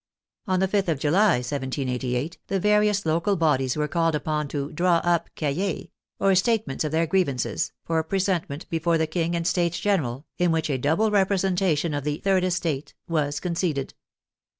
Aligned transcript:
On 0.47 0.59
the 0.59 0.67
5th 0.67 0.87
of 0.87 0.97
July, 0.99 1.35
1788, 1.35 2.39
the 2.47 2.59
various 2.59 3.05
local 3.05 3.35
bodies 3.35 3.77
were 3.77 3.87
called 3.87 4.15
upon 4.15 4.47
to 4.47 4.71
draw 4.71 4.95
up 5.03 5.29
cahiers, 5.35 5.89
or 6.19 6.33
state 6.33 6.65
ments 6.65 6.83
of 6.83 6.91
their 6.91 7.05
grievances, 7.05 7.71
for 7.85 8.01
presentment 8.01 8.67
before 8.71 8.97
the 8.97 9.05
King 9.05 9.35
and 9.35 9.45
States 9.45 9.77
General, 9.79 10.25
in 10.39 10.51
which 10.51 10.71
a 10.71 10.79
double 10.79 11.11
representa 11.11 11.77
tion 11.77 11.93
of 11.93 12.03
the" 12.03 12.17
third 12.23 12.43
estate" 12.43 12.95
was 13.17 13.39
conceded. 13.39 13.93